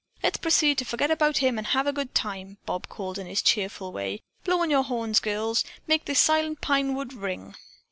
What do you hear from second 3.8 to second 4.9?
way. "Blow on your